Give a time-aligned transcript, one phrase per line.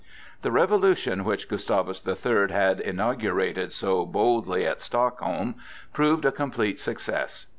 [0.41, 5.57] The revolution which Gustavus the Third had inaugurated so boldly at Stockholm
[5.93, 7.45] proved a complete success.